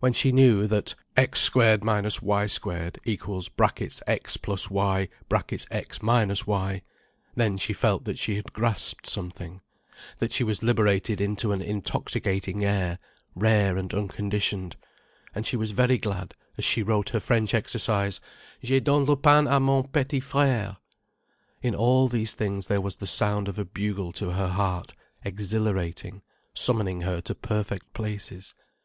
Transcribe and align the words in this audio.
When 0.00 0.12
she 0.12 0.32
knew 0.32 0.66
that: 0.66 0.96
x2– 1.16 1.40
y2 1.78 1.86
= 1.86 1.86
(x 2.08 2.22
+ 2.22 2.22
y) 2.22 2.42
(x– 5.70 6.46
y) 6.48 6.82
then 7.36 7.56
she 7.56 7.72
felt 7.72 8.04
that 8.04 8.18
she 8.18 8.34
had 8.34 8.52
grasped 8.52 9.06
something, 9.06 9.60
that 10.18 10.32
she 10.32 10.42
was 10.42 10.64
liberated 10.64 11.20
into 11.20 11.52
an 11.52 11.62
intoxicating 11.62 12.64
air, 12.64 12.98
rare 13.36 13.76
and 13.76 13.94
unconditioned. 13.94 14.74
And 15.36 15.46
she 15.46 15.56
was 15.56 15.70
very 15.70 15.98
glad 15.98 16.34
as 16.58 16.64
she 16.64 16.82
wrote 16.82 17.10
her 17.10 17.20
French 17.20 17.54
exercise: 17.54 18.20
"J'ai 18.64 18.80
donné 18.80 19.06
le 19.06 19.16
pain 19.16 19.44
à 19.44 19.62
mon 19.62 19.84
petit 19.84 20.20
frère." 20.20 20.78
In 21.62 21.76
all 21.76 22.08
these 22.08 22.34
things 22.34 22.66
there 22.66 22.80
was 22.80 22.96
the 22.96 23.06
sound 23.06 23.46
of 23.46 23.56
a 23.56 23.64
bugle 23.64 24.10
to 24.14 24.32
her 24.32 24.48
heart, 24.48 24.94
exhilarating, 25.24 26.22
summoning 26.54 27.02
her 27.02 27.20
to 27.20 27.36
perfect 27.36 27.92
places. 27.92 28.52